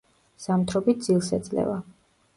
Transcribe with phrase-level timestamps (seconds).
[0.45, 1.81] ზამთრობით ძილს ეძლევა.